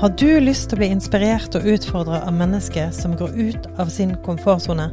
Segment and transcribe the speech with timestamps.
[0.00, 3.90] Har du lyst til å bli inspirert og utfordra av mennesker som går ut av
[3.92, 4.86] sin komfortsone,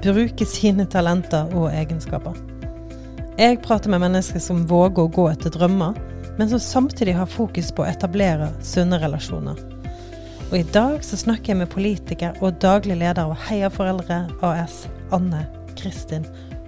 [0.00, 2.38] bruker sine talenter og egenskaper?
[3.36, 5.98] Jeg prater med mennesker som våger å gå etter drømmer,
[6.38, 9.60] men som samtidig har fokus på å etablere sunne relasjoner.
[10.46, 14.86] Og i dag så snakker jeg med politiker og daglig leder av Heia Foreldre AS,
[15.12, 15.44] Anne
[15.76, 16.24] Kristin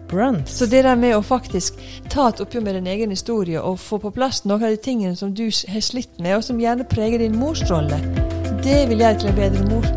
[0.09, 0.51] Bruns.
[0.59, 1.79] Så det der med å faktisk
[2.13, 5.19] ta et oppgjør med din egen historie og få på plass noen av de tingene
[5.19, 7.99] som du har slitt med, og som gjerne preger din mors rolle,
[8.63, 9.95] det vil gjøre til en bedre mor.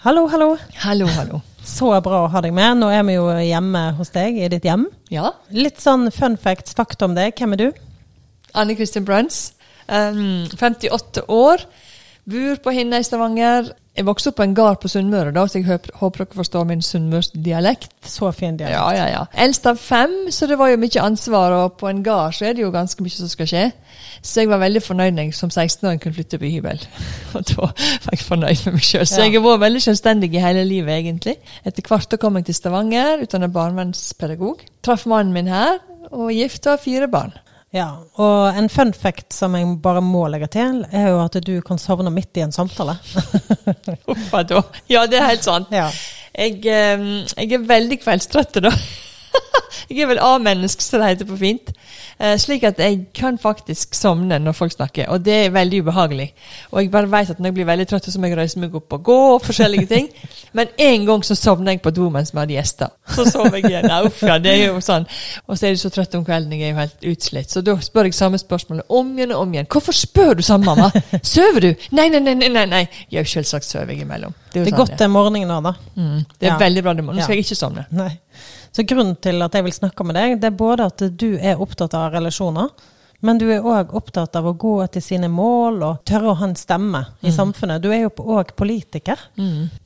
[0.00, 0.56] Hallo, hallo.
[0.80, 1.40] Hallo, hallo.
[1.76, 2.80] Så bra å ha deg med.
[2.80, 4.88] Nå er vi jo hjemme hos deg, i ditt hjem.
[5.12, 7.36] Ja, Litt sånn fun facts, fakta om deg.
[7.36, 7.89] Hvem er du?
[8.54, 9.52] Anne Kristin Bruns.
[9.88, 11.66] Um, 58 år.
[12.30, 13.72] Bor på Hinna i Stavanger.
[13.96, 16.66] Jeg vokste opp på en gard på Sunnmøre, da, så jeg håper, håper dere forstår
[16.68, 17.90] min sunnmørsdialekt.
[18.06, 18.76] Så fin dialekt.
[18.78, 19.24] Ja, ja, ja.
[19.44, 22.54] Eldst av fem, så det var jo mye ansvar, og på en gard så er
[22.54, 23.64] det jo ganske mye som skal skje.
[24.22, 26.80] Så jeg var veldig fornøyd når jeg som 16-åring kunne flytte på hybel.
[27.34, 29.06] Og da var jeg fornøyd med meg sjøl.
[29.10, 29.26] Så Ja.
[29.26, 31.36] jeg har vært veldig selvstendig i hele livet, egentlig.
[31.66, 34.62] Etter hvert kom jeg til Stavanger, utdannet barnevernspedagog.
[34.86, 35.80] Traff mannen min her,
[36.12, 37.34] og gifta fire barn.
[37.70, 37.86] Ja,
[38.18, 41.78] og en fun fact som jeg bare må legge til, er jo at du kan
[41.78, 42.96] sovne midt i en samtale.
[44.10, 44.64] Uffa da.
[44.90, 45.70] Ja, det er helt sant.
[45.70, 45.86] Ja.
[46.34, 47.04] Jeg, eh,
[47.36, 48.74] jeg er veldig kveldstrøtt, da.
[49.90, 51.72] jeg er vel A-menneske, som det heter på fint.
[52.20, 56.26] Eh, slik at jeg kan faktisk sovne når folk snakker, og det er veldig ubehagelig.
[56.70, 58.74] Og jeg bare vet at når jeg blir veldig trøtt, så må jeg reise meg
[58.76, 60.10] opp og gå og forskjellige ting.
[60.56, 62.92] Men en gang så sovna jeg på do mens vi hadde gjester.
[63.14, 63.88] Så sov jeg igjen.
[64.04, 65.08] Uff, ja, det er jo sånn.
[65.46, 67.50] Og så er jeg så trøtt om kvelden, jeg er jo helt utslitt.
[67.54, 69.70] Så da spør jeg samme spørsmålet om igjen og om igjen.
[69.70, 70.90] Hvorfor spør du sånn, mamma?
[71.22, 71.70] Sover du?
[71.96, 72.66] Nei, nei, nei, nei, nei.
[72.68, 72.84] nei.
[73.14, 74.34] Jo, selvsagt sover jeg imellom.
[74.50, 75.76] Det er jo er sånn godt den morgenen nå, da.
[75.96, 76.58] Mm, det er Ja.
[76.60, 76.94] veldig bra.
[76.94, 77.86] det Nå skal jeg ikke sovne.
[77.94, 78.12] Nei.
[78.70, 81.60] Så grunnen til at jeg vil snakke med deg, det er både at du er
[81.62, 82.70] opptatt av relasjoner,
[83.20, 86.48] men du er òg opptatt av å gå etter sine mål og tørre å ha
[86.48, 87.82] en stemme i samfunnet.
[87.82, 89.18] Du er jo òg politiker,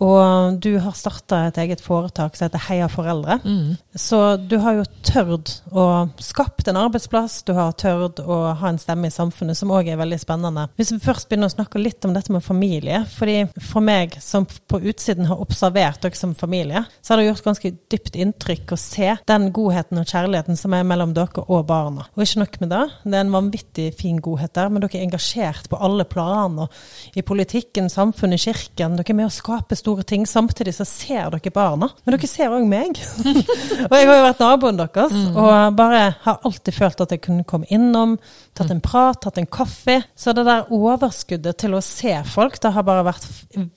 [0.03, 3.39] og du har starta et eget foretak som heter Heia Foreldre.
[3.95, 8.79] Så du har jo tørt å skapt en arbeidsplass, du har tørt å ha en
[8.79, 10.69] stemme i samfunnet, som òg er veldig spennende.
[10.79, 14.47] Hvis vi først begynner å snakke litt om dette med familie, fordi for meg som
[14.47, 18.81] på utsiden har observert dere som familie, så har det gjort ganske dypt inntrykk å
[18.81, 22.07] se den godheten og kjærligheten som er mellom dere og barna.
[22.15, 25.07] Og ikke nok med det, det er en vanvittig fin godhet der, men dere er
[25.07, 26.61] engasjert på alle plan,
[27.17, 28.97] i politikken, samfunnet, kirken.
[28.99, 30.27] Dere er med å skape store ting.
[30.29, 33.01] Samtidig så ser dere barna, men dere ser òg meg.
[33.89, 37.49] og jeg har jo vært naboen deres, og bare har alltid følt at jeg kunne
[37.49, 38.17] komme innom,
[38.57, 40.01] tatt en prat, tatt en kaffe.
[40.15, 43.29] Så det der overskuddet til å se folk, det har bare vært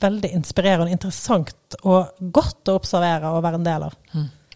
[0.04, 3.96] veldig inspirerende, interessant og godt å observere og være en del av.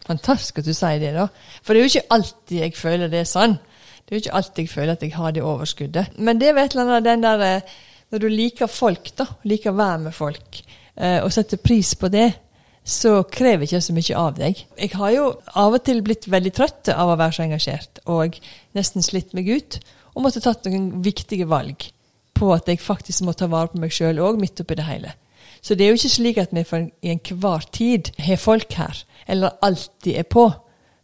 [0.08, 1.28] Fantastisk at du sier det, da.
[1.62, 3.60] For det er jo ikke alltid jeg føler det er sånn.
[4.12, 6.18] Det er jo ikke alltid jeg føler at jeg har det overskuddet.
[6.20, 7.70] Men det er et eller annet den der eh,
[8.12, 10.58] Når du liker folk, da, liker å være med folk,
[11.00, 12.26] eh, og setter pris på det,
[12.84, 14.60] så krever ikke så mye av deg.
[14.76, 18.36] Jeg har jo av og til blitt veldig trøtt av å være så engasjert, og
[18.76, 19.80] nesten slitt meg ut,
[20.12, 21.88] og måtte tatt noen viktige valg
[22.36, 25.16] på at jeg faktisk må ta vare på meg sjøl òg, midt oppi det hele.
[25.64, 28.76] Så det er jo ikke slik at vi for en- i enhver tid har folk
[28.76, 30.50] her, eller alltid er på.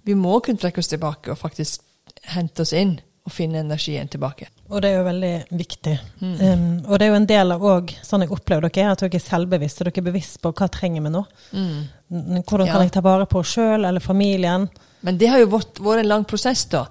[0.03, 1.86] Vi må kunne trekke oss tilbake og faktisk
[2.33, 4.47] hente oss inn og finne energien tilbake.
[4.71, 5.95] Og det er jo veldig viktig.
[6.21, 9.19] Um, og det er jo en del av òg, sånn jeg opplever dere, at dere
[9.19, 9.83] er selvbevisste.
[9.83, 11.23] Dere er bevisst på hva trenger vi nå.
[11.51, 11.81] Mm.
[12.47, 12.83] Hvordan kan Ja.
[12.87, 14.69] jeg ta vare på oss sjøl eller familien?
[15.07, 16.81] Men det har jo vært, vært en lang prosess, da.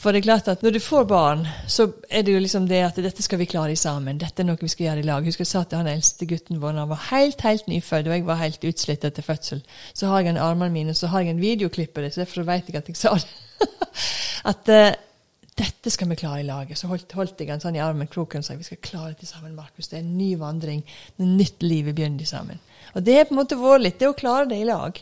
[0.00, 2.78] For det er klart at når du får barn, så er det jo liksom det
[2.86, 4.16] at dette skal vi klare sammen.
[4.22, 5.26] Dette er noe vi skal gjøre i lag.
[5.28, 8.24] Husker jeg sa til han eldste gutten vår, han var helt, helt nyfødt, og jeg
[8.24, 9.60] var helt utslitt etter fødsel.
[9.92, 12.48] Så har jeg en armene mine, så har jeg en videoklipp av det, så derfor
[12.48, 13.68] vet jeg at jeg sa det.
[14.52, 14.96] at uh,
[15.60, 16.72] dette skal vi klare i lag.
[16.80, 19.28] Så holdt, holdt jeg han sånn i armen kroken og sa vi skal klare det
[19.28, 19.92] sammen, Markus.
[19.92, 20.80] Det er en ny vandring.
[21.12, 22.64] Et nytt liv vi begynner sammen.
[22.96, 24.96] Og det er på en måte vært litt det å klare det i lag.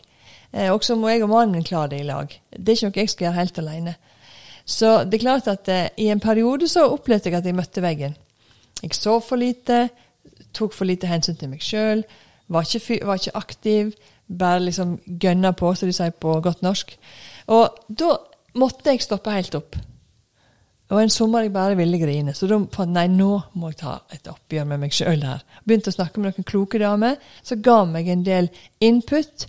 [0.55, 2.31] Eh, også må jeg og mannen min klare det i lag.
[2.51, 3.95] Det er ikke noe jeg skal gjøre helt alene.
[4.65, 7.83] Så det er klart at eh, i en periode så opplevde jeg at jeg møtte
[7.83, 8.15] veggen.
[8.81, 9.89] Jeg sov for lite,
[10.53, 12.03] tok for lite hensyn til meg sjøl,
[12.47, 12.67] var,
[13.05, 13.91] var ikke aktiv,
[14.25, 16.95] bare liksom gønna på, som de sier på godt norsk.
[17.53, 18.15] Og da
[18.55, 19.77] måtte jeg stoppe helt opp.
[20.93, 22.33] Og en sommer jeg bare ville grine.
[22.37, 25.41] Så da fant nei, nå må jeg ta et oppgjør med meg sjøl her.
[25.65, 28.51] Begynte å snakke med noen kloke damer som ga meg en del
[28.85, 29.47] input.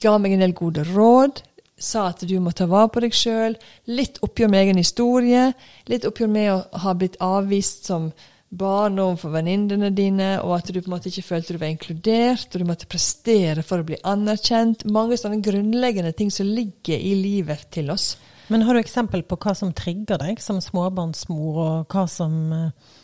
[0.00, 1.42] Ga meg en del gode råd.
[1.80, 3.56] Sa at du må ta vare på deg sjøl.
[3.88, 5.50] Litt oppgjør med egen historie.
[5.88, 8.10] Litt oppgjør med å ha blitt avvist som
[8.50, 12.48] barn overfor venninnene dine, og at du på en måte ikke følte du var inkludert,
[12.50, 14.82] og du måtte prestere for å bli anerkjent.
[14.90, 18.16] Mange sånne grunnleggende ting som ligger i livet til oss.
[18.50, 22.96] Men har du eksempel på hva som trigger deg som småbarnsmor, og hva som eh,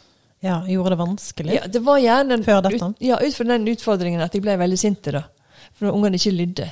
[0.48, 1.54] ja, gjorde det vanskelig?
[1.60, 2.90] Ja, det var gjerne Før dette?
[2.90, 5.22] Ut, ja, ut fra den utfordringen at jeg ble veldig sint da.
[5.76, 6.68] For når ungene ikke lydde.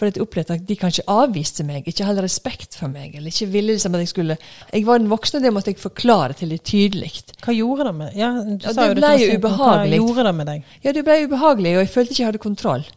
[0.00, 3.18] For jeg opplevde at de kanskje avviste meg, ikke hadde respekt for meg.
[3.18, 4.36] eller ikke ville liksom at Jeg skulle...
[4.72, 7.10] Jeg var den voksne, det måtte jeg forklare til dem tydelig.
[7.44, 9.98] Hva gjorde det med Ja, du Ja, det ble jo ubehagelig.
[9.98, 10.72] Hva gjorde det med deg?
[10.86, 12.88] Ja, det ble ubehagelig, og jeg følte ikke jeg hadde kontroll.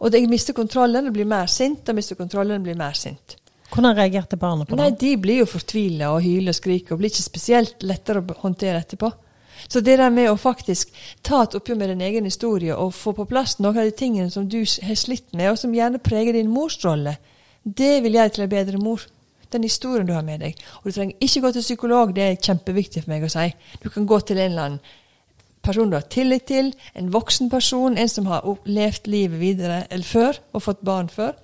[0.00, 3.36] Og jeg mister kontrollen og blir mer sint, og mister kontrollen og blir mer sint.
[3.70, 4.80] Hvordan reagerte barna på det?
[4.80, 8.40] Nei, de blir jo fortvila og hyler og skriker, og blir ikke spesielt lettere å
[8.40, 9.12] håndtere etterpå.
[9.68, 10.92] Så det der med å faktisk
[11.26, 14.30] ta et oppgjør med din egen historie og få på plass noen av de tingene
[14.30, 17.16] som du har slitt med, og som gjerne preger din mors rolle,
[17.64, 19.04] det vil gjøre til en bedre mor.
[19.50, 20.58] Den historien du har med deg.
[20.80, 23.48] Og du trenger ikke gå til psykolog, det er kjempeviktig for meg å si.
[23.82, 24.98] Du kan gå til en eller annen
[25.60, 30.06] person du har tillit til, en voksen person, en som har levd livet videre eller
[30.06, 31.34] før, og fått barn før.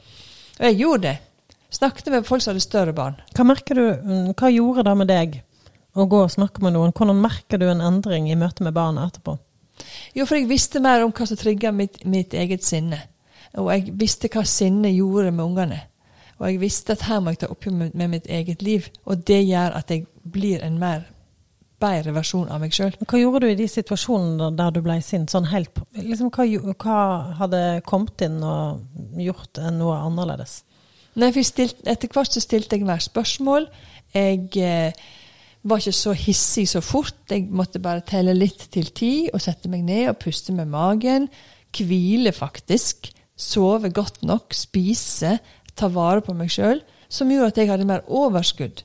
[0.56, 1.16] Og jeg gjorde det.
[1.76, 3.18] Snakket med folk som hadde større barn.
[3.34, 5.40] Hva merker du, mm, hva gjorde det med deg
[5.96, 6.94] å gå og snakke med noen?
[6.96, 9.36] Hvordan merker du en endring i møte med barna etterpå?
[10.16, 13.02] Jo, for jeg visste mer om hva som trigga mitt, mitt eget sinne.
[13.56, 15.82] Og jeg visste hva sinne gjorde med ungene.
[16.36, 18.88] Og jeg visste at her må jeg ta oppgjør med, med mitt eget liv.
[19.08, 21.06] Og det gjør at jeg blir en mer
[21.80, 22.94] bedre versjon av meg sjøl.
[23.04, 25.32] Hva gjorde du i de situasjonene der du ble sint?
[25.32, 27.00] Sånn helt, liksom, hva, hva
[27.40, 30.62] hadde kommet inn og gjort noe annerledes?
[31.16, 33.68] Nei, stilt, etter hvert så stilte jeg mer spørsmål.
[34.12, 35.06] Jeg eh,
[35.68, 37.18] var ikke så hissig så fort.
[37.30, 41.28] Jeg måtte bare telle litt til ti og sette meg ned og puste med magen.
[41.76, 43.10] Hvile, faktisk.
[43.36, 44.54] Sove godt nok.
[44.56, 45.38] Spise.
[45.76, 46.80] Ta vare på meg sjøl.
[47.08, 48.82] Som gjorde at jeg hadde mer overskudd.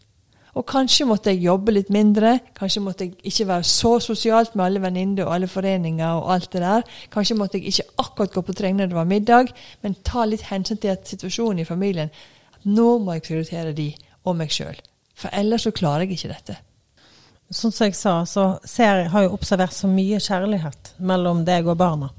[0.60, 2.34] Og kanskje måtte jeg jobbe litt mindre.
[2.58, 6.50] Kanskje måtte jeg ikke være så sosialt med alle venninner og alle foreninger og alt
[6.52, 6.84] det der.
[7.14, 10.50] Kanskje måtte jeg ikke akkurat gå på trening når det var middag, men ta litt
[10.50, 12.12] hensyn til at situasjonen i familien
[12.52, 13.94] at nå må jeg prioritere de
[14.28, 14.76] og meg sjøl.
[15.16, 16.58] For ellers så klarer jeg ikke dette.
[17.52, 21.80] Sånn som jeg sa, så ser, har jeg observert så mye kjærlighet mellom deg og
[21.82, 22.12] barna.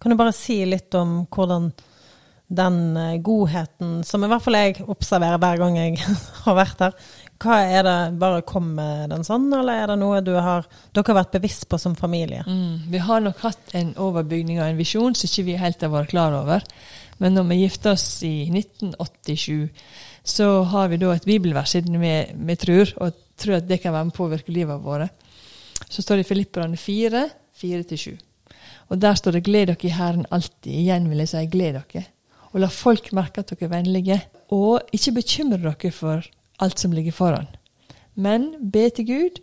[0.00, 1.68] Kan du bare si litt om hvordan
[2.48, 5.98] den eh, godheten, som i hvert fall jeg observerer hver gang jeg
[6.46, 6.94] har vært her,
[7.38, 10.64] hva er det, bare kom med den sånn, eller er det noe har,
[10.96, 12.42] dere har vært bevisst på som familie?
[12.48, 15.92] Mm, vi har nok hatt en overbygning og en visjon som ikke vi helt har
[15.92, 16.64] vært klar over.
[17.22, 19.68] Men når vi gifta oss i 1987,
[20.28, 22.14] så har vi da et bibelvers siden vi,
[22.48, 25.10] vi tror, og tror at det kan være med å påvirke livet vårt.
[25.88, 28.16] Så står det i Filipperne 4, 4-7.
[28.88, 30.72] Og der står det 'Gled dere i Herren alltid'.
[30.72, 32.06] Igjen vil jeg si 'gled dere'.
[32.52, 34.22] Og la folk merke at dere er vennlige.
[34.50, 36.24] Og ikke bekymre dere for
[36.60, 37.46] alt som ligger foran.
[38.14, 39.40] Men be til Gud,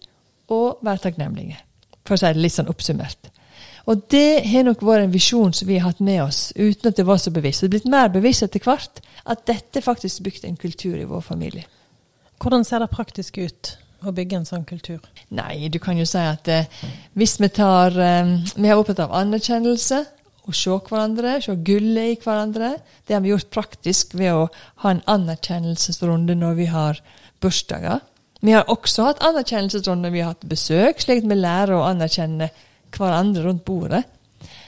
[0.48, 1.58] og vær takknemlige.
[2.06, 3.32] For å si det litt sånn oppsummert.
[3.86, 6.98] Og det har nok vært en visjon som vi har hatt med oss, uten at
[6.98, 7.62] det var så bevisst.
[7.62, 11.22] Det er blitt mer bevisst etter hvert at dette faktisk bygde en kultur i vår
[11.22, 11.66] familie.
[12.42, 15.00] Hvordan ser det praktisk ut å bygge en sånn kultur?
[15.36, 16.68] Nei, du kan jo si at eh,
[17.16, 20.02] hvis vi tar eh, Vi er opptatt av anerkjennelse.
[20.46, 22.76] Å se hverandre, se gullet i hverandre.
[23.08, 24.44] Det har vi gjort praktisk ved å
[24.84, 27.00] ha en anerkjennelsesrunde når vi har
[27.42, 28.04] bursdager.
[28.46, 31.88] Vi har også hatt anerkjennelsesrunde når vi har hatt besøk, slik at vi lærer å
[31.88, 32.52] anerkjenne
[32.94, 34.04] hverandre rundt bordet.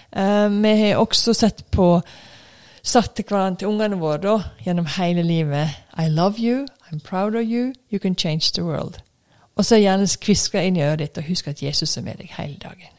[0.09, 1.91] Eh, vi har også sett på
[2.87, 7.35] Satt til hverandre til ungene våre da, gjennom hele livet I love you, I'm proud
[7.35, 9.01] of you, you can change the world.
[9.57, 12.33] Og så gjerne kviskre inn i øret ditt og husk at Jesus er med deg
[12.37, 12.93] hele dagen.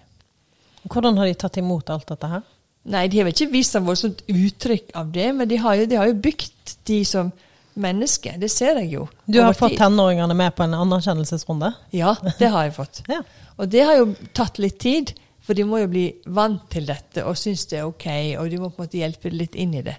[0.88, 2.46] Hvordan har de tatt imot alt dette her?
[2.88, 5.86] Nei, de har vel ikke vist noe voldsomt uttrykk av det, men de har jo,
[5.90, 7.30] de har jo bygd de som
[7.78, 8.38] mennesker.
[8.40, 9.06] Det ser jeg jo.
[9.26, 11.72] Du har fått tenåringene med på en anerkjennelsesrunde?
[11.94, 13.02] Ja, det har jeg fått.
[13.12, 13.22] Ja.
[13.58, 15.10] Og det har jo tatt litt tid,
[15.42, 18.06] for de må jo bli vant til dette og synes det er ok,
[18.38, 19.96] og du må på en måte hjelpe litt inn i det.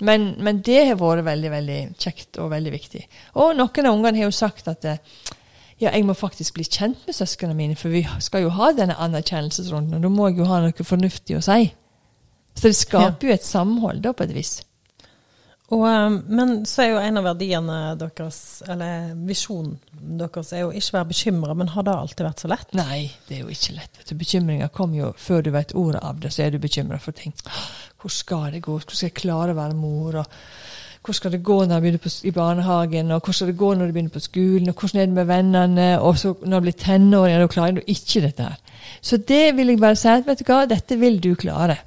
[0.00, 3.02] Men, men det har vært veldig veldig kjekt og veldig viktig.
[3.42, 5.02] Og noen av ungene har jo sagt at eh,
[5.80, 8.98] ja, jeg må faktisk bli kjent med søsknene mine, for vi skal jo ha denne
[9.00, 11.70] anerkjennelsesrunden, og da må jeg jo ha noe fornuftig å si.
[12.54, 14.58] Så det skaper jo et samhold, da, på et vis.
[15.70, 19.76] Og, eh, men så er jo en av verdiene deres, eller visjonen
[20.18, 22.74] deres, er jo ikke være bekymra, men har det alltid vært så lett?
[22.76, 24.00] Nei, det er jo ikke lett.
[24.00, 24.16] vet du.
[24.18, 27.32] Bekymringer kommer jo før du vet ordet av det, så er du bekymra for ting.
[28.00, 28.74] Hvor skal det gå?
[28.74, 30.20] Hvordan skal jeg klare å være mor?
[30.24, 30.36] Og
[31.04, 33.10] hvor skal det gå når du begynner på, i barnehagen?
[33.10, 34.68] Og hvor skal det gå når du begynner på skolen?
[34.68, 36.00] Og hvordan er det med vennene?
[36.00, 38.58] Og så når du blir tenåring, da klarer du ikke dette her.
[39.00, 41.78] Så det vil jeg bare si at vet du hva, dette vil du klare.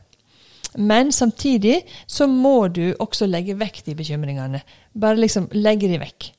[0.77, 4.63] Men samtidig så må du også legge vekk de bekymringene.
[4.99, 6.31] Bare liksom legge de vekk.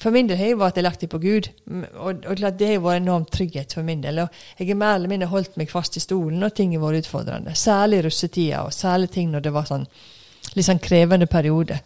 [0.00, 1.48] for min del har jeg vært delaktig på Gud,
[1.94, 4.18] og, og det har vært enorm trygghet for min del.
[4.18, 7.04] Og jeg har mer eller mindre holdt meg fast i stolen når ting har vært
[7.04, 7.54] utfordrende.
[7.54, 9.84] Særlig russetida, og særlig ting når det var sånn
[10.56, 11.78] litt sånn krevende periode.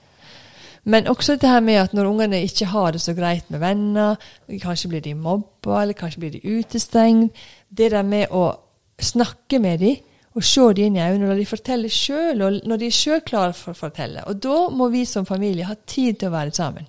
[0.84, 4.16] Men også dette her med at når ungene ikke har det så greit med venner,
[4.62, 7.32] kanskje blir de mobba, eller kanskje blir de utestengt
[7.70, 8.52] Det der med å
[9.00, 9.96] snakke med dem
[10.34, 13.20] og se dem inn i øynene når de forteller sjøl, og når de er sjøl
[13.26, 14.24] klare for å fortelle.
[14.26, 16.88] Og da må vi som familie ha tid til å være sammen.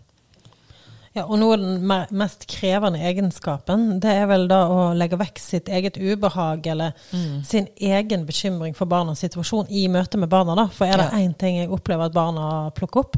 [1.16, 1.86] Ja, og noe av den
[2.20, 6.92] mest krevende egenskapen, det er vel da å legge vekk sitt eget ubehag eller
[7.48, 10.56] sin egen bekymring for barnas situasjon i møte med barna.
[10.56, 10.68] da.
[10.68, 11.32] For er det Ja.
[11.40, 13.16] ting jeg opplever at barna plukker opp,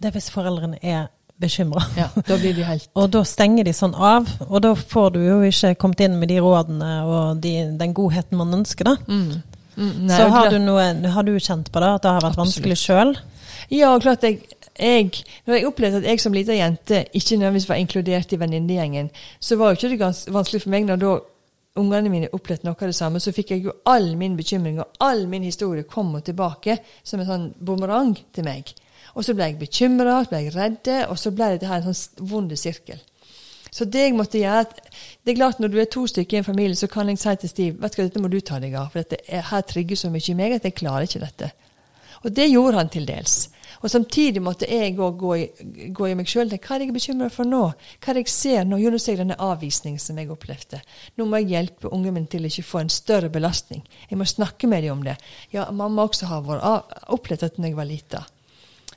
[0.00, 1.08] det er hvis foreldrene er
[1.40, 1.82] bekymra.
[1.96, 5.20] Ja, da blir de helt Og da stenger de sånn av, og da får du
[5.24, 8.98] jo ikke kommet inn med de rådene og de, den godheten man ønsker, da.
[9.08, 9.56] mm.
[9.80, 10.82] Mm, nei, Så har du, noe,
[11.14, 13.14] har du kjent på det, at det har vært vanskelig sjøl?
[13.72, 14.42] Ja, klart jeg,
[14.74, 19.08] jeg Når jeg opplevde at jeg som lita jente ikke nødvendigvis var inkludert i venninnegjengen,
[19.40, 21.14] så var jo ikke det gans vanskelig for meg når da
[21.80, 23.22] ungene mine opplevde noe av det samme.
[23.22, 27.22] Så fikk jeg jo all min bekymring og all min historie kom og tilbake som
[27.22, 28.74] en sånn bumerang til meg.
[29.14, 32.28] Og så ble jeg bekymra, ble jeg redd, og så ble dette her en sånn
[32.30, 33.00] vond sirkel.
[33.70, 36.46] Så det jeg måtte gjøre det er klart Når du er to stykker i en
[36.46, 38.74] familie, så kan jeg si til Stiv vet du hva, dette må du ta deg
[38.74, 38.90] av.
[38.90, 41.52] For dette er, her trigger så mye i meg at jeg klarer ikke dette.
[42.20, 43.36] Og det gjorde han til dels.
[43.80, 45.36] Og samtidig måtte jeg òg gå,
[45.96, 46.50] gå i meg sjøl.
[46.50, 47.62] Hva er det jeg er bekymra for nå?
[48.02, 48.80] Hva er det jeg ser nå?
[48.82, 50.82] Jo, nå ser jeg denne avvisningen som jeg opplevde.
[51.16, 53.86] Nå må jeg hjelpe ungen min til å ikke få en større belastning.
[54.10, 55.16] Jeg må snakke med dem om det.
[55.54, 58.26] Ja, mamma også har vært opplevd dette da jeg var lita.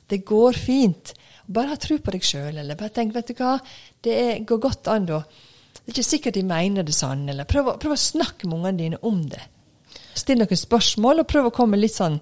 [0.08, 1.14] Det går fint.
[1.46, 3.58] Bare ha tro på deg sjøl, eller bare tenk, vet du hva,
[4.04, 5.22] det er, går godt an da.
[5.74, 8.78] Det er ikke sikkert de mener det sånn, eller prøv, prøv å snakke med ungene
[8.80, 9.42] dine om det.
[10.14, 12.20] Still noen spørsmål, og prøv å komme med litt sånn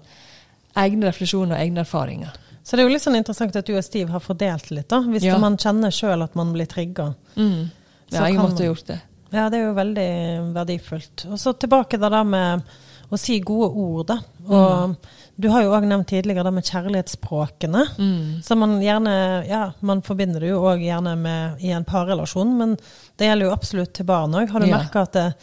[0.79, 2.33] egne refleksjoner og egne erfaringer.
[2.63, 5.01] Så det er jo litt sånn interessant at du og Stiv har fordelt litt, da.
[5.03, 5.37] Hvis Ja.
[5.37, 7.13] man kjenner sjøl at man blir trigga.
[7.35, 7.71] Mm.
[8.11, 9.01] Ja, jeg måtte ha gjort det.
[9.33, 11.25] Ja, det er jo veldig verdifullt.
[11.31, 12.63] Og så tilbake til det med
[13.11, 14.17] å si gode ord, da.
[14.47, 14.95] Og
[15.35, 17.83] du har jo òg nevnt tidligere det med kjærlighetsspråkene.
[18.45, 19.13] Så man gjerne
[19.47, 22.77] Ja, man forbinder det jo òg gjerne med i en parrelasjon, men
[23.17, 24.49] det gjelder jo absolutt til barn òg.
[24.49, 24.77] Har du Ja.
[24.77, 25.35] merka at det,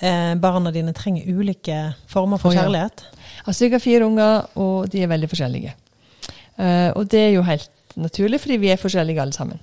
[0.00, 2.62] eh, barna dine trenger ulike former for ja.
[2.62, 3.04] kjærlighet?
[3.46, 5.74] Altså, jeg har fire unger, og de er veldig forskjellige.
[6.58, 9.60] Uh, og det er jo helt naturlig, fordi vi er forskjellige alle sammen.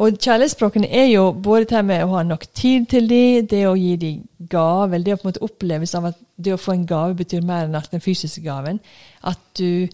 [0.00, 3.76] Og kjærlighetsspråkene er jo både det med å ha nok tid til dem, det å
[3.76, 4.22] gi dem
[4.52, 7.44] gaver, det å på en måte oppleves av at det å få en gave betyr
[7.44, 8.80] mer enn den fysiske gaven.
[9.22, 9.88] At du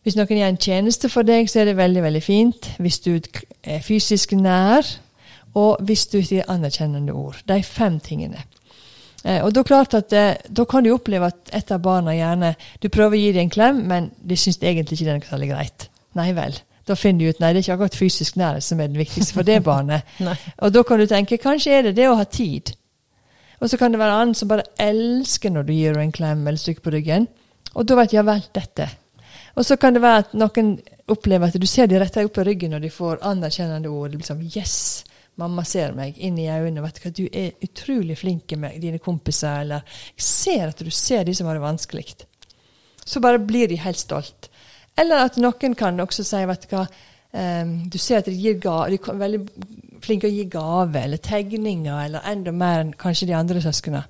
[0.00, 2.70] Hvis noen gjør en tjeneste for deg, så er det veldig, veldig fint.
[2.80, 3.18] Hvis du
[3.60, 4.86] er fysisk nær,
[5.60, 7.42] og hvis du sier anerkjennende ord.
[7.44, 8.46] De fem tingene.
[9.24, 12.54] Eh, og da, klart at, eh, da kan du oppleve at et av barna gjerne
[12.80, 15.28] Du prøver å gi dem en klem, men de syns egentlig ikke det er noe
[15.28, 15.88] særlig greit.
[16.16, 16.56] Nei vel.
[16.90, 19.36] Da finner du ut nei, det er ikke akkurat fysisk nærhet som er det viktigste
[19.36, 20.08] for det barnet.
[20.58, 22.72] Og da kan du tenke kanskje er det det å ha tid.
[23.60, 26.40] Og så kan det være annen som bare elsker når du gir henne en klem
[26.42, 27.28] eller et stykke på ryggen.
[27.76, 28.88] Og da vet ja vel, dette.
[29.58, 30.72] Og så kan det være at noen
[31.10, 34.16] opplever at du ser de retter opp på ryggen når de får anerkjennende ord.
[34.16, 35.04] liksom, Yes!
[35.40, 36.82] Mamma ser meg inn i øynene.
[36.84, 39.62] vet Du hva, du er utrolig flink med dine kompiser.
[39.62, 42.06] Eller jeg ser at du ser de som har det vanskelig.
[43.06, 44.49] Så bare blir de helt stolt.
[45.00, 46.84] Eller at noen kan også si vet du hva,
[47.30, 49.38] Um, du ser at de gir ga, de er veldig
[50.02, 54.02] flinke å gi gave eller tegninger, eller enda mer enn kanskje de andre søsknene.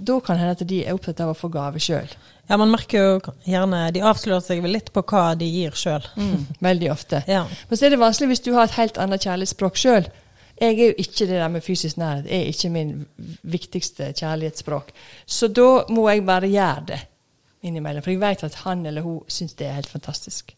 [0.00, 2.08] Da kan det hende at de er opptatt av å få gave sjøl.
[2.48, 6.06] Ja, man merker jo gjerne De avslører seg vel litt på hva de gir sjøl.
[6.64, 7.20] Veldig ofte.
[7.30, 7.44] Ja.
[7.68, 10.08] Men så er det vanskelig hvis du har et helt annet kjærlighetsspråk sjøl.
[10.60, 12.24] Jeg er jo ikke det der med fysisk nærhet.
[12.26, 12.94] Det er ikke min
[13.52, 14.90] viktigste kjærlighetsspråk.
[15.28, 17.00] Så da må jeg bare gjøre det
[17.66, 18.04] innimellom.
[18.04, 20.54] For jeg vet at han eller hun syns det er helt fantastisk.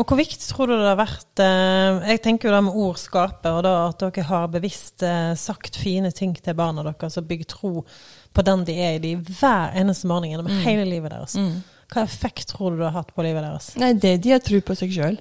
[0.00, 3.00] Og hvor viktig tror du det har vært eh, Jeg tenker jo det med ord
[3.00, 7.28] skaper, og da at dere har bevisst eh, sagt fine ting til barna deres og
[7.28, 7.72] bygd tro
[8.32, 11.36] på den de er i de hver eneste morgen gjennom hele livet deres.
[11.92, 13.68] Hva effekt tror du det har hatt på livet deres?
[13.76, 15.20] Nei, det, de har tro på seg sjøl.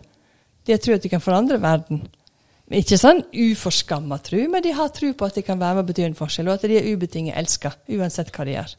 [0.64, 2.06] De har tro at de kan forandre verden.
[2.72, 5.90] Ikke sånn uforskamma tro, men de har tro på at de kan være med og
[5.90, 8.76] bety en forskjell, og at de er ubetinget elska, uansett hva de gjør.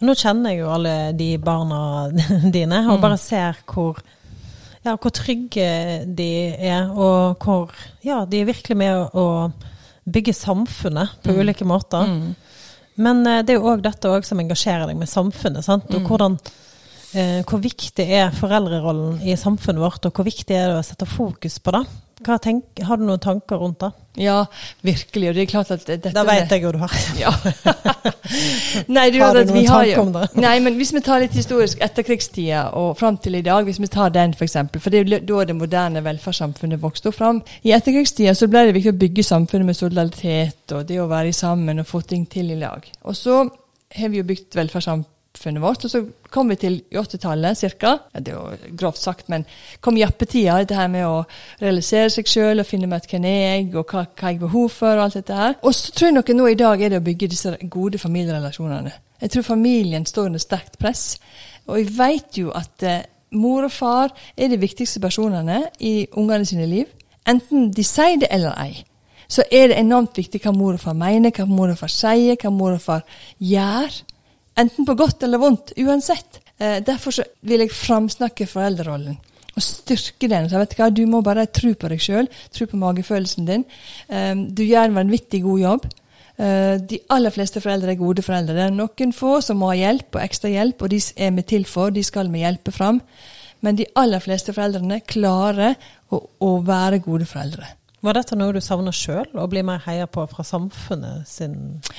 [0.00, 2.08] Nå kjenner jeg jo alle de barna
[2.56, 4.00] dine, og bare ser hvor
[4.80, 5.66] ja, hvor trygge
[6.16, 9.26] de er, og hvor ja, de er virkelig med å,
[10.10, 12.08] bygge samfunnet på ulike måter.
[12.98, 15.62] Men eh, det er jo òg dette også som engasjerer deg med samfunnet.
[15.62, 15.92] Sant?
[15.94, 16.38] Og hvordan,
[17.12, 21.06] eh, hvor viktig er foreldrerollen i samfunnet vårt, og hvor viktig er det å sette
[21.06, 21.84] fokus på det?
[22.20, 23.88] Tenk, har du noen tanker rundt det?
[24.20, 24.42] Ja,
[24.84, 25.30] virkelig.
[25.30, 26.92] Og det er klart at dette Da vet jeg jo du har.
[27.20, 27.30] Ja.
[28.96, 30.26] nei, du Har du noen har tanker jo om det?
[30.40, 33.88] Nei, men hvis vi tar litt historisk etterkrigstida og fram til i dag, hvis vi
[33.90, 37.40] tar den f.eks., for, eksempel, for det er jo da det moderne velferdssamfunnet vokste fram.
[37.64, 41.32] I etterkrigstida så ble det viktig å bygge samfunnet med solidaritet og det å være
[41.36, 42.84] sammen og få ting til i lag.
[43.08, 43.46] Og så
[43.96, 47.92] har vi jo bygd velferdssamfunnet vårt, og så kom vi til 80-tallet ca.
[48.14, 49.44] Ja, det er jo grovt sagt, men
[49.80, 51.24] kom jappetida, dette her med å
[51.60, 54.68] realisere seg sjøl og finne ut hvem er jeg, og hva, hva jeg har behov
[54.68, 55.56] for, og alt dette her.
[55.62, 58.92] Og så tror jeg noe nå i dag er det å bygge disse gode familierelasjonene.
[59.20, 61.18] Jeg tror familien står under sterkt press,
[61.66, 63.02] og jeg vet jo at eh,
[63.36, 66.88] mor og far er de viktigste personene i ungene sine liv.
[67.28, 68.84] Enten de sier det eller ei
[69.30, 72.34] så er det enormt viktig hva mor og far mener, hva mor og far sier,
[72.40, 73.04] hva mor og far
[73.38, 74.00] gjør.
[74.60, 76.40] Enten på godt eller vondt, uansett.
[76.58, 79.16] Eh, derfor vil jeg framsnakke foreldrerollen
[79.56, 80.48] og styrke den.
[80.50, 83.64] Så vet du, hva, du må bare tro på deg sjøl, tro på magefølelsen din.
[84.08, 85.88] Eh, du gjør en vanvittig god jobb.
[86.40, 88.56] Eh, de aller fleste foreldre er gode foreldre.
[88.56, 91.46] Det er noen få som må ha hjelp og ekstra hjelp, og de er vi
[91.54, 93.00] til for, de skal vi hjelpe fram.
[93.60, 95.76] Men de aller fleste foreldrene klarer
[96.08, 97.68] å, å være gode foreldre.
[98.00, 101.56] Var dette noe du savner sjøl, å bli mer heia på fra samfunnet sin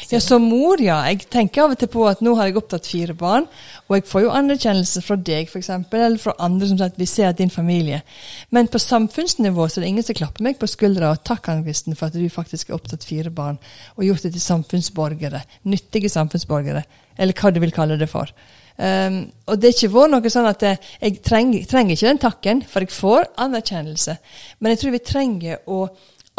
[0.09, 0.97] Ja, Som mor, ja.
[1.05, 3.45] Jeg tenker av og til på at nå har jeg opptatt fire barn,
[3.85, 7.05] og jeg får jo anerkjennelse fra deg f.eks., eller fra andre som sier at vi
[7.09, 8.01] ser din familie.
[8.49, 11.99] Men på samfunnsnivå så er det ingen som klapper meg på skuldra og takker Ann-Kristen
[11.99, 13.61] for at du faktisk har opptatt fire barn
[13.93, 15.43] og gjort det til samfunnsborgere.
[15.69, 16.81] Nyttige samfunnsborgere,
[17.21, 18.33] eller hva du vil kalle det for.
[18.77, 22.23] Um, og det er ikke vært noe sånn at jeg, jeg trenger, trenger, ikke den
[22.23, 24.17] takken, for jeg får anerkjennelse.
[24.59, 25.83] Men jeg tror vi trenger å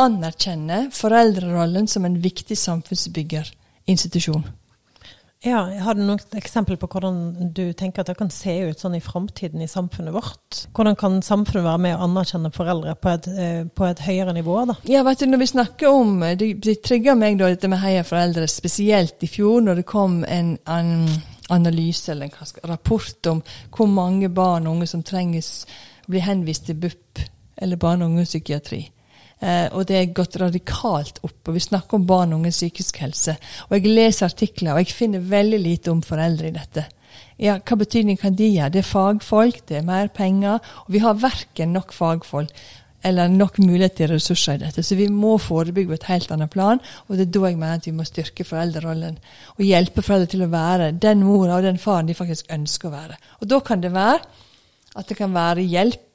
[0.02, 4.48] anerkjenne foreldrerollen som en viktig samfunnsbyggerinstitusjon.
[5.42, 8.94] Ja, Har du noen eksempel på hvordan du tenker at det kan se ut sånn
[8.94, 10.60] i framtiden i samfunnet vårt?
[10.70, 14.60] Hvordan kan samfunnet være med å anerkjenne foreldre på et, eh, på et høyere nivå?
[14.70, 14.76] da?
[14.86, 18.04] Ja, vet du, når vi snakker om, Det, det trigger meg da dette med Heia
[18.06, 21.08] foreldre, spesielt i fjor, når det kom en, en
[21.52, 25.52] analyse eller en rapport om hvor mange barn og unge som trenges
[26.06, 27.22] å bli henvist til BUP,
[27.56, 28.82] eller barne- og ungepsykiatri.
[29.42, 31.48] Eh, og det er gått radikalt opp.
[31.48, 33.36] og Vi snakker om barn og unges psykisk helse.
[33.68, 36.86] Og jeg leser artikler, og jeg finner veldig lite om foreldre i dette.
[37.38, 38.70] Ja, Hva betydning kan de gjøre?
[38.70, 40.60] Det er fagfolk, det er mer penger.
[40.86, 42.50] Og vi har verken nok fagfolk
[43.02, 44.84] eller nok mulighet til ressurser i dette.
[44.86, 46.80] Så vi må forebygge på et helt annet plan.
[47.08, 49.18] Og det er da jeg mener at vi må styrke foreldrerollen.
[49.58, 52.96] Og hjelpe foreldre til å være den mora og den faren de faktisk ønsker å
[52.96, 53.18] være.
[53.40, 54.22] Og da kan det være
[54.94, 56.08] at det kan være hjelp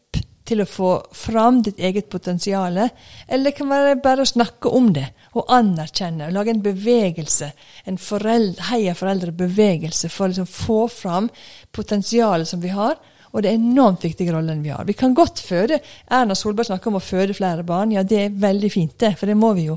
[0.47, 2.78] til å få fram ditt eget potensial.
[2.80, 6.30] Eller det kan være bare å snakke om det og anerkjenne.
[6.30, 7.52] og Lage en bevegelse,
[7.86, 11.30] en foreldre, heia foreldre-bevegelse for å liksom få fram
[11.76, 12.95] potensialet som vi har.
[13.38, 14.86] Og det er enormt viktig rollen vi har.
[14.88, 15.78] Vi kan godt føde.
[16.10, 17.93] Erna Solberg snakker om å føde flere barn.
[17.93, 19.76] Ja, det er veldig fint, det, for det må vi jo.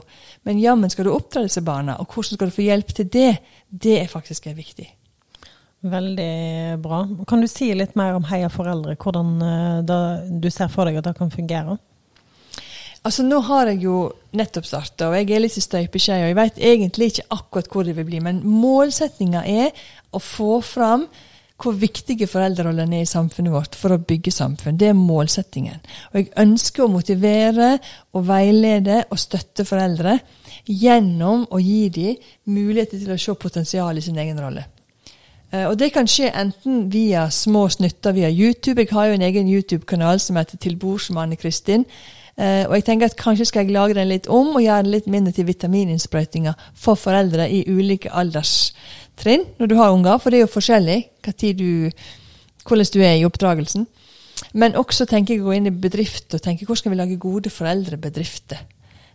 [0.49, 3.35] Men jammen skal du oppdra disse barna, og hvordan skal du få hjelp til det?
[3.69, 4.89] Det er faktisk viktig.
[5.93, 7.05] Veldig bra.
[7.29, 11.11] Kan du si litt mer om Heia foreldre, hvordan eh, du ser for deg at
[11.11, 11.77] det kan fungere?
[13.01, 16.29] Altså Nå har jeg jo nettopp starta, og jeg er litt i støpeskjea.
[16.29, 21.07] Jeg vet egentlig ikke akkurat hvor det vil bli, men målsettinga er å få fram
[21.61, 24.79] hvor viktige foreldrerollene er i samfunnet vårt for å bygge samfunn.
[24.81, 25.81] Det er målsettingen.
[26.13, 27.71] Og jeg ønsker å motivere
[28.17, 30.19] og veilede og støtte foreldre
[30.67, 34.65] gjennom å gi dem muligheter til å se potensial i sin egen rolle.
[35.51, 38.81] Eh, og det kan skje enten via små snutter via YouTube.
[38.81, 41.87] Jeg har jo en egen YouTube-kanal som heter Til bords med Anne Kristin.
[42.41, 44.95] Uh, og jeg tenker at kanskje skal jeg lage den litt om og gjøre den
[44.95, 48.09] litt mindre til vitamininnsprøytinger for foreldre i ulike
[49.21, 51.11] alderstrinn når du har unger, for det er jo forskjellig
[51.57, 51.91] du,
[52.65, 53.87] hvordan du er i oppdragelsen.
[54.55, 57.21] Men også tenker jeg å gå inn i bedrift og tenke hvordan skal vi lage
[57.21, 58.59] gode foreldrebedrifter.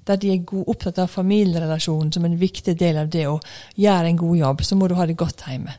[0.05, 3.39] Der de er opptatt av familierelasjonen som en viktig del av det å
[3.75, 4.61] gjøre en god jobb.
[4.61, 5.73] Så må du ha det godt hjemme.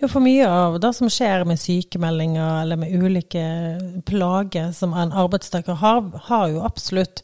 [0.00, 3.44] Jo, for mye av det som skjer med sykemeldinger eller med ulike
[4.08, 7.22] plager som en arbeidstaker har, har jo absolutt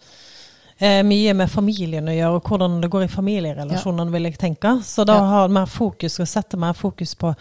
[0.79, 4.15] eh, mye med familien å gjøre, og hvordan det går i familierelasjonene, ja.
[4.17, 4.75] vil jeg tenke.
[4.87, 5.29] Så da ja.
[5.33, 7.33] ha mer fokus, og sette mer fokus på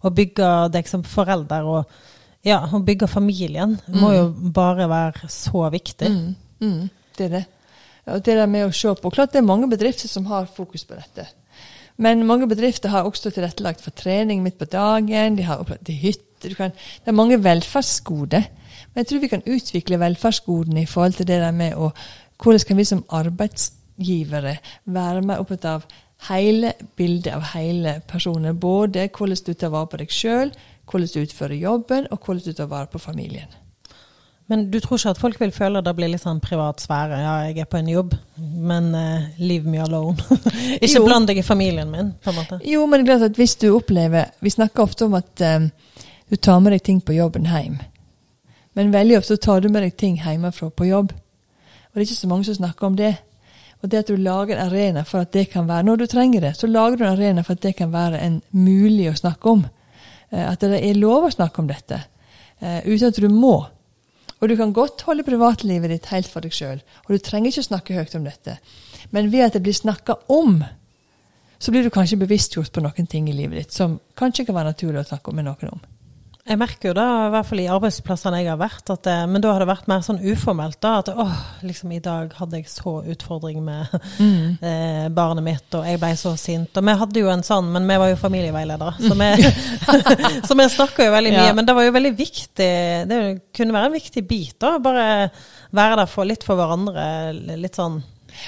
[0.00, 3.98] å bygge deg som forelder, og ja, å bygge familien, mm.
[4.00, 6.08] må jo bare være så viktig.
[6.08, 6.30] Mm.
[6.60, 6.86] Mm.
[7.16, 7.44] Det er det.
[8.10, 10.86] Og det der med å se på Klart det er mange bedrifter som har fokus
[10.88, 11.26] på dette.
[12.00, 15.36] Men mange bedrifter har også tilrettelagt for trening midt på dagen.
[15.36, 16.54] De har opplagt hytter.
[16.56, 18.46] Kan, det er mange velferdsgoder.
[18.90, 21.90] Men jeg tror vi kan utvikle velferdsgodene i forhold til det der med å
[22.40, 25.88] Hvordan kan vi som arbeidsgivere være mer opptatt av
[26.28, 28.56] hele bildet av hele personen?
[28.60, 30.52] Både hvordan du tar vare på deg sjøl,
[30.90, 33.50] hvordan du utfører jobben, og hvordan du tar vare på familien.
[34.50, 37.20] Men du tror ikke at folk vil føle at det blir litt sånn privat sfære?
[37.22, 40.18] Ja, jeg er på en jobb, men uh, leave me alone.
[40.82, 41.04] ikke Jo.
[41.06, 42.58] bland deg i familien min, på en måte.
[42.66, 45.70] Jo, men det er klart at hvis du opplever Vi snakker ofte om at um,
[46.26, 47.78] du tar med deg ting på jobben hjem.
[48.74, 51.14] Men veldig ofte tar du med deg ting hjemmefra på jobb.
[51.90, 53.16] Og det er ikke så mange som snakker om det.
[53.82, 56.40] Og det at du lager en arena for at det kan være Når du trenger
[56.40, 59.48] det, så lager du en arena for at det kan være en mulig å snakke
[59.50, 59.66] om.
[60.30, 62.04] Eh, At det er lov å snakke om dette.
[62.60, 63.66] eh, Uten at du må.
[64.40, 66.80] Og du kan godt holde privatlivet ditt helt for deg sjøl.
[67.08, 68.58] Og du trenger ikke å snakke høyt om dette.
[69.10, 70.62] Men ved at det blir snakka om,
[71.58, 74.72] så blir du kanskje bevisstgjort på noen ting i livet ditt som kanskje kan være
[74.72, 75.80] naturlig å snakke med noen om.
[76.48, 79.42] Jeg merker jo da, i hvert fall i arbeidsplassene jeg har vært, at det, men
[79.44, 80.78] da har det vært mer sånn uformelt.
[80.80, 81.34] da, At åh,
[81.66, 83.92] liksom i dag hadde jeg så utfordring med
[84.70, 86.72] eh, barnet mitt, og jeg ble så sint.
[86.80, 89.30] Og vi hadde jo en sånn, men vi var jo familieveiledere, så vi,
[90.48, 91.46] så vi snakka jo veldig mye.
[91.52, 91.56] Ja.
[91.60, 92.70] Men det var jo veldig viktig,
[93.12, 93.22] det
[93.56, 94.78] kunne være en viktig bit, da.
[94.82, 95.08] Bare
[95.76, 97.04] være der for litt for hverandre,
[97.60, 98.00] litt sånn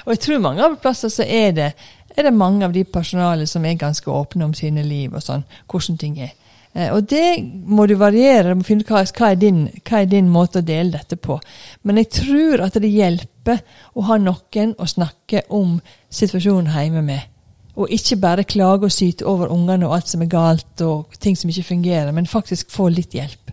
[0.02, 1.72] Og jeg tror mange arbeidsplasser så er det,
[2.16, 5.44] er det mange av de personalet som er ganske åpne om sine liv og sånn,
[5.68, 6.32] hvordan ting er.
[6.74, 10.62] Eh, Og det må du variere, du må finne ut hva, hva, er din, måte
[10.62, 11.38] å dele dette på.
[11.82, 13.60] Men jeg tror at det hjelper
[13.94, 15.80] å ha noen å snakke om
[16.10, 17.28] situasjonen hjemme med.
[17.76, 21.36] Og ikke bare klage og syte over ungene og alt som er galt og ting
[21.36, 23.52] som ikke fungerer, men faktisk få litt hjelp.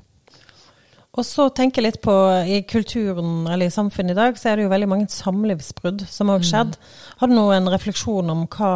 [1.19, 2.13] Og så tenker jeg litt på
[2.47, 6.31] i kulturen eller i samfunnet i dag, så er det jo veldig mange samlivsbrudd som
[6.31, 6.77] har skjedd.
[7.19, 8.71] Har du noen refleksjon om hva,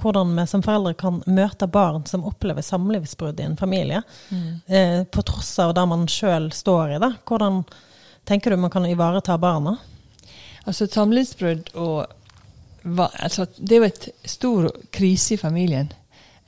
[0.00, 4.00] hvordan vi som foreldre kan møte barn som opplever samlivsbrudd i en familie,
[4.72, 7.02] eh, på tross av det man sjøl står i?
[7.02, 7.12] det?
[7.28, 7.60] Hvordan
[8.24, 9.76] tenker du man kan ivareta barna?
[10.64, 12.06] Altså samlivsbrudd og
[13.20, 15.92] altså, Det er jo et stor krise i familien.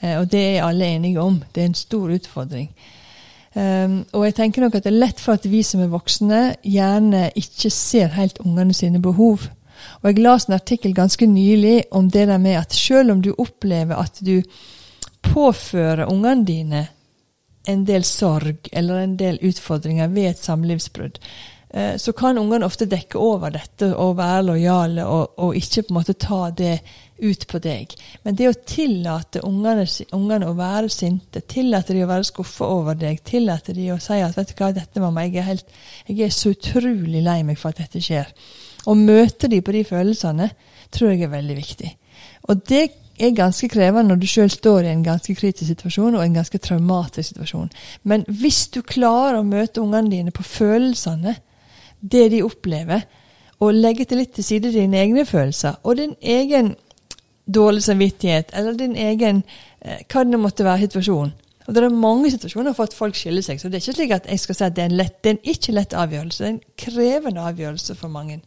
[0.01, 1.43] Eh, og det er alle enige om.
[1.53, 2.71] Det er en stor utfordring.
[3.55, 6.41] Um, og jeg tenker nok at det er lett for at vi som er voksne,
[6.67, 9.47] gjerne ikke ser helt ungene sine behov.
[10.03, 13.31] Og jeg leste en artikkel ganske nylig om det der med at selv om du
[13.39, 14.41] opplever at du
[15.23, 16.87] påfører ungene dine
[17.69, 21.19] en del sorg eller en del utfordringer ved et samlivsbrudd,
[21.71, 25.95] eh, så kan ungene ofte dekke over dette og være lojale og, og ikke på
[25.95, 26.75] en måte ta det
[27.19, 27.95] ut på deg.
[28.25, 32.99] Men det å tillate ungene, ungene å være sinte, tillate de å være skuffa over
[32.99, 36.27] deg, tillate de å si at vet du hva, dette mamma, jeg er, helt, jeg
[36.27, 38.33] er så utrolig lei meg for at dette skjer.
[38.85, 40.51] Å møte de på de følelsene
[40.95, 41.95] tror jeg er veldig viktig.
[42.51, 46.25] Og det er ganske krevende når du sjøl står i en ganske kritisk situasjon og
[46.25, 47.71] en ganske traumatisk situasjon.
[48.03, 51.37] Men hvis du klarer å møte ungene dine på følelsene,
[52.03, 53.07] det de opplever,
[53.63, 56.75] og legge til litt til side dine egne følelser og din egen
[57.47, 59.43] dårlig samvittighet, eller din egen
[59.81, 61.35] eh, hva det måtte være situasjonen.
[61.65, 64.11] Og Det er mange situasjoner for at folk skiller seg, så det er ikke slik
[64.13, 66.43] at jeg skal si at det er en lett, det er en ikke lett avgjørelse.
[66.43, 68.41] Det er en krevende avgjørelse for mange.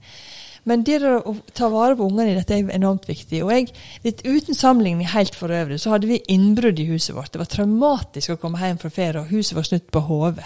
[0.68, 3.40] Men det å ta vare på ungene i dette er enormt viktig.
[3.46, 3.72] Og jeg,
[4.04, 7.32] litt uten sammenligning helt for øvrig, så hadde vi innbrudd i huset vårt.
[7.34, 10.46] Det var traumatisk å komme hjem fra ferie, og huset var snudd på hodet.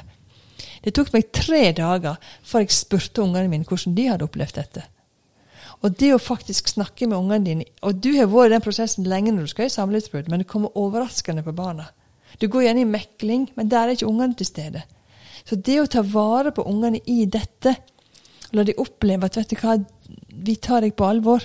[0.82, 4.86] Det tok meg tre dager før jeg spurte ungene mine hvordan de hadde opplevd dette.
[5.82, 9.08] Og det å faktisk snakke med ungene dine Og du har vært i den prosessen
[9.10, 11.90] lenge når du skal i samlivsbrudd, men det kommer overraskende på barna.
[12.40, 14.84] Du går gjerne i mekling, men der er ikke ungene til stede.
[15.46, 17.76] Så det å ta vare på ungene i dette,
[18.54, 19.80] la de oppleve at vet du hva,
[20.32, 21.44] vi tar deg på alvor,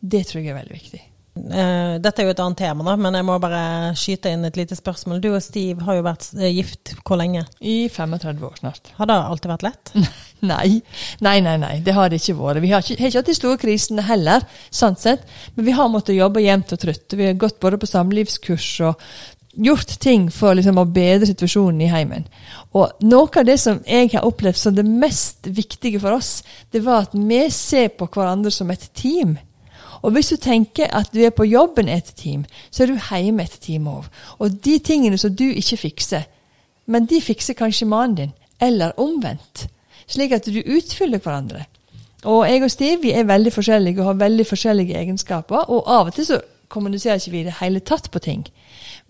[0.00, 1.02] det tror jeg er veldig viktig.
[1.38, 4.56] Eh, dette er jo et annet tema, da, men jeg må bare skyte inn et
[4.58, 5.20] lite spørsmål.
[5.22, 7.44] Du og Steve har jo vært eh, gift hvor lenge?
[7.62, 8.90] I 35 år snart.
[8.98, 9.94] Har det alltid vært lett?
[10.40, 10.80] Nei,
[11.20, 12.62] nei, nei, nei, det har det ikke vært.
[12.64, 15.26] Vi har ikke, har ikke hatt de store krisene heller, sant sett.
[15.52, 17.12] Men vi har måttet jobbe jevnt og trutt.
[17.12, 19.04] Vi har gått både på samlivskurs og
[19.52, 22.24] gjort ting for liksom, å bedre situasjonen i heimen.
[22.72, 26.38] Og noe av det som jeg har opplevd som det mest viktige for oss,
[26.72, 29.36] det var at vi ser på hverandre som et team.
[30.02, 33.42] Og hvis du tenker at du er på jobben et team, så er du hjemme
[33.42, 34.06] et team òg.
[34.38, 36.22] Og de tingene som du ikke fikser,
[36.86, 39.68] men de fikser kanskje mannen din, eller omvendt.
[40.06, 41.64] Slik at du utfyller hverandre.
[42.24, 45.70] Og jeg og Steve vi er veldig forskjellige og har veldig forskjellige egenskaper.
[45.70, 48.46] Og av og til så kommuniserer ikke vi i det hele tatt på ting.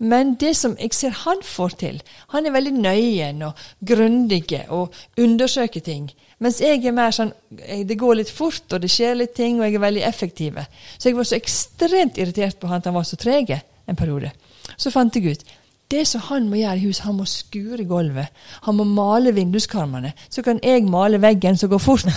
[0.01, 1.99] Men det som jeg ser han får til
[2.33, 6.09] Han er veldig nøye og grundig og undersøker ting.
[6.39, 9.59] Mens jeg er mer sånn eh, Det går litt fort, og det skjer litt ting,
[9.59, 10.57] og jeg er veldig effektiv.
[10.97, 14.31] Så jeg var så ekstremt irritert på han at han var så treg en periode.
[14.77, 15.45] Så fant jeg ut
[15.91, 18.31] det som han må gjøre i huset, han må skure gulvet.
[18.65, 20.13] Han må male vinduskarmene.
[20.31, 22.07] Så kan jeg male veggen som går fort.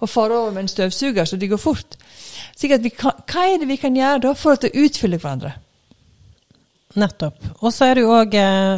[0.00, 1.96] Og fare over med en støvsuger så de går fort.
[2.60, 2.84] Kan,
[3.30, 5.52] hva er det vi kan gjøre da for å utfylle hverandre?
[6.98, 7.36] Nettopp.
[7.62, 8.32] Og så er det jo òg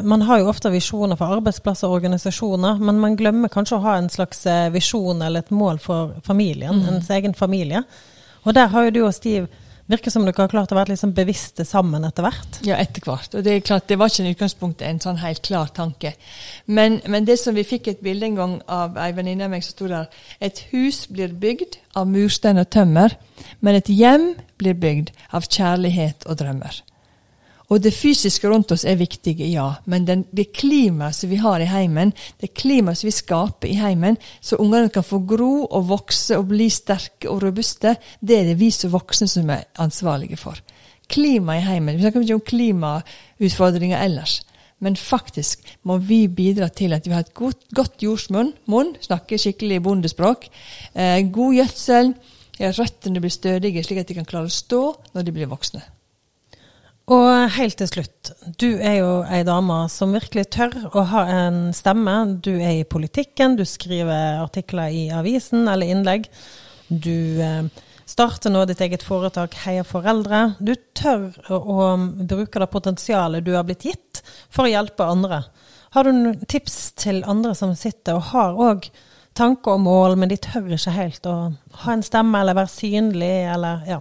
[0.04, 3.94] Man har jo ofte visjoner for arbeidsplasser og organisasjoner, men man glemmer kanskje å ha
[3.96, 6.88] en slags eh, visjon eller et mål for familien, Mm.
[6.96, 7.80] ens egen familie.
[8.44, 9.46] Og der har jo du og Stiv
[9.92, 12.60] Virker som dere har klart å være sånn bevisste sammen etter hvert.
[12.64, 13.34] Ja, etter hvert.
[13.36, 16.14] Og det er klart, det var ikke i utgangspunktet en sånn helt klar tanke.
[16.64, 19.66] Men, men det som vi fikk et bilde en gang av ei venninne av meg
[19.66, 20.08] som sto der
[20.40, 23.18] Et hus blir bygd av murstein og tømmer,
[23.60, 26.80] men et hjem blir bygd av kjærlighet og drømmer.
[27.72, 31.62] Og det fysiske rundt oss er viktig, ja, men den, det klimaet som vi har
[31.62, 32.10] i heimen,
[32.42, 36.50] det klimaet som vi skaper i heimen, så ungene kan få gro og vokse og
[36.50, 40.60] bli sterke og robuste, det er det vi som voksne som er ansvarlige for.
[41.08, 41.96] Klima i heimen.
[41.96, 44.42] Vi snakker ikke om klimautfordringer ellers.
[44.82, 48.52] Men faktisk må vi bidra til at vi har et godt, godt jordsmonn,
[49.00, 50.48] snakker skikkelig bondespråk,
[50.92, 52.14] eh, god gjødsel,
[52.60, 55.86] røttene blir stødige slik at de kan klare å stå når de blir voksne.
[57.10, 58.30] Og helt til slutt,
[58.62, 62.14] du er jo ei dame som virkelig tør å ha en stemme.
[62.44, 66.28] Du er i politikken, du skriver artikler i avisen eller innlegg.
[66.86, 67.66] Du eh,
[68.06, 70.52] starter nå ditt eget foretak Heia foreldre.
[70.62, 71.90] Du tør å,
[72.22, 75.42] bruke det potensialet du har blitt gitt for å hjelpe andre.
[75.92, 78.86] Har du noen tips til andre som sitter og har òg
[79.36, 81.36] tanker og mål, men de tør ikke helt å
[81.82, 84.00] ha en stemme eller være synlig eller ja.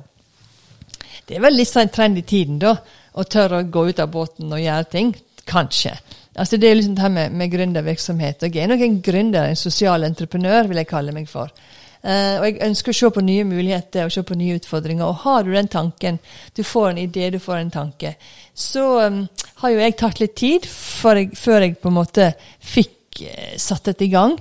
[1.32, 2.74] Det er vel litt sånn trend i tiden, da.
[3.15, 5.13] Å tørre å gå ut av båten og gjøre ting.
[5.48, 5.94] Kanskje.
[6.36, 8.44] Altså Det er liksom det her med, med gründervirksomhet.
[8.50, 11.48] Jeg er nok en gründer, en sosial entreprenør, vil jeg kalle meg for.
[12.04, 15.08] Uh, og jeg ønsker å se på nye muligheter og se på nye utfordringer.
[15.08, 16.20] Og har du den tanken,
[16.52, 18.15] du får en idé, du får en tanke,
[18.52, 19.24] så um,
[19.63, 23.88] har jo jeg tatt litt tid jeg, før jeg på en måte fikk uh, satt
[23.88, 24.36] dette i gang.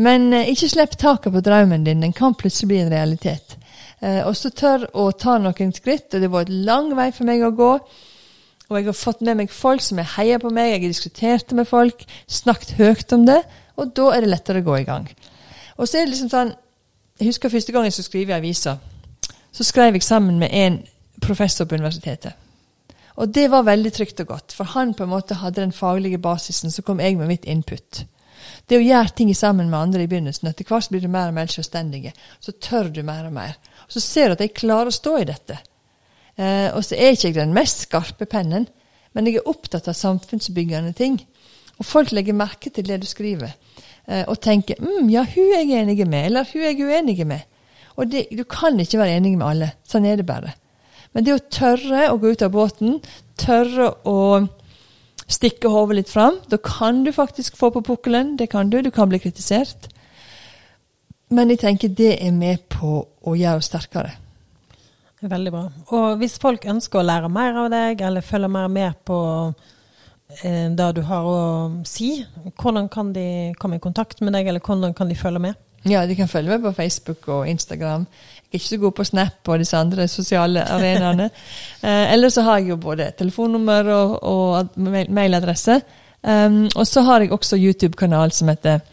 [0.00, 2.08] Men uh, ikke slipp taket på drømmen din.
[2.08, 3.58] Den kan plutselig bli en realitet.
[4.02, 7.28] Eh, og så tør å ta noen skritt, og det var et lang vei for
[7.28, 7.72] meg å gå.
[8.68, 11.50] Og jeg har fått med meg folk som har heia på meg, jeg har diskutert
[11.50, 13.42] det med folk, snakket høyt om det,
[13.76, 15.06] og da er det lettere å gå i gang.
[15.76, 16.54] Og så er det liksom sånn
[17.20, 18.72] Jeg husker første gang jeg skulle skrive i avisa.
[19.54, 20.78] Så skrev jeg sammen med en
[21.22, 22.32] professor på universitetet.
[23.20, 26.18] Og det var veldig trygt og godt, for han på en måte hadde den faglige
[26.18, 28.02] basisen, så kom jeg med mitt input.
[28.68, 31.36] Det å gjøre ting sammen med andre i begynnelsen, etter hvert blir du mer og
[31.36, 32.14] mer selvstendige.
[32.40, 33.58] Så tør du mer og mer.
[33.88, 35.58] Så ser du at jeg klarer å stå i dette.
[36.36, 38.66] Eh, og så er ikke jeg den mest skarpe pennen,
[39.12, 41.20] men jeg er opptatt av samfunnsbyggende ting.
[41.78, 43.52] Og folk legger merke til det du skriver,
[44.06, 47.26] eh, og tenker mm, ja, hun er jeg enig med, eller hun er jeg uenig
[47.28, 47.48] med.
[48.00, 49.72] Og det, du kan ikke være enig med alle.
[49.88, 50.54] Sånn er det bare.
[51.12, 53.00] Men det å tørre å gå ut av båten,
[53.40, 54.18] tørre å
[55.32, 58.36] stikke hodet litt fram, da kan du faktisk få på pukkelen.
[58.36, 58.80] Det kan du.
[58.82, 59.88] Du kan bli kritisert.
[61.32, 64.18] Men jeg tenker det er med på å gjøre oss sterkere.
[65.22, 65.66] Veldig bra.
[65.94, 69.18] Og hvis folk ønsker å lære mer av deg, eller følge mer med på
[70.42, 71.42] eh, det du har å
[71.86, 72.16] si,
[72.58, 73.26] hvordan kan de
[73.62, 75.60] komme i kontakt med deg, eller hvordan kan de følge med?
[75.88, 78.04] Ja, de kan følge meg på Facebook og Instagram.
[78.52, 81.30] Jeg er ikke så god på Snap og disse andre sosiale arenaene.
[81.86, 85.80] eh, ellers så har jeg jo både telefonnummer og, og mailadresse.
[86.22, 88.84] Um, og så har jeg også YouTube-kanal som heter,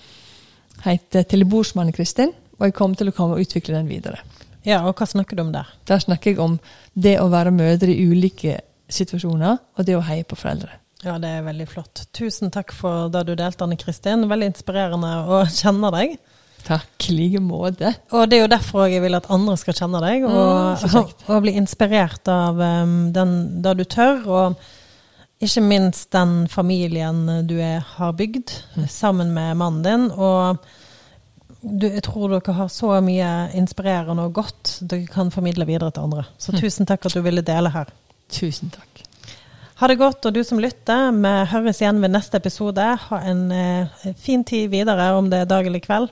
[0.82, 2.34] heter Telebordsmannen Kristin.
[2.58, 4.24] Og jeg kommer til å komme og utvikle den videre.
[4.66, 5.70] Ja, og hva snakker du om der?
[5.88, 6.58] Der snakker jeg om
[6.94, 8.58] det å være mødre i ulike
[8.90, 10.74] situasjoner, og det å heie på foreldre.
[11.06, 12.02] Ja, det er veldig flott.
[12.16, 14.26] Tusen takk for det du delte, Anne Kristin.
[14.28, 16.18] Veldig inspirerende å kjenne deg.
[16.68, 17.94] Takk i like måte.
[18.14, 21.14] Og det er jo derfor jeg vil at andre skal kjenne deg, og, Mm, og,
[21.28, 24.60] og bli inspirert av um, den, det du tør, og
[25.42, 28.52] ikke minst den familien du er, har bygd
[28.92, 30.10] sammen med mannen din.
[30.12, 30.60] Og
[31.62, 36.10] du, jeg tror dere har så mye inspirerende og godt dere kan formidle videre til
[36.10, 36.26] andre.
[36.38, 37.90] Så tusen takk at du ville dele her.
[38.32, 38.86] Tusen takk.
[39.80, 42.84] Ha det godt, og du som lytter, vi høres igjen ved neste episode.
[43.08, 46.10] Ha en eh, fin tid videre, om det er dag eller kveld.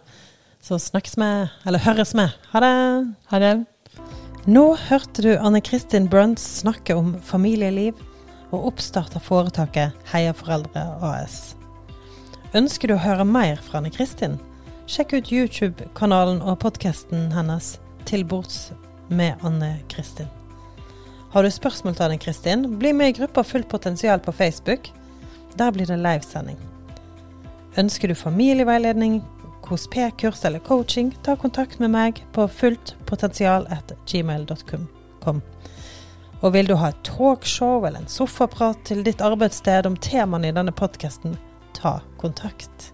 [0.68, 2.26] Så snakkes vi, eller høres vi.
[2.52, 3.14] Ha det!
[3.32, 3.52] Ha det.
[4.52, 7.96] Nå hørte du Anne Kristin Bruns snakke om familieliv
[8.50, 11.56] og oppstart av foretaket Heia Foreldre AS.
[12.52, 14.36] Ønsker du å høre mer fra Anne Kristin?
[14.92, 18.74] Sjekk ut YouTube-kanalen og podkasten hennes Til bords
[19.08, 20.28] med Anne Kristin.
[21.32, 24.92] Har du spørsmål til Anne Kristin, bli med i gruppa Fullt potensial på Facebook.
[25.56, 26.60] Der blir det livesending.
[27.80, 29.22] Ønsker du familieveiledning,
[29.68, 35.42] KSP-kurs eller coaching, ta kontakt med meg på fulltpotensial.gmail.com.
[36.42, 40.56] Og vil du ha et talkshow eller en sofaprat til ditt arbeidssted om temaene i
[40.56, 41.38] denne podkasten,
[41.78, 42.94] ta kontakt.